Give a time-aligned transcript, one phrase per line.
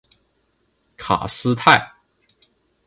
[0.97, 1.79] 卡斯泰。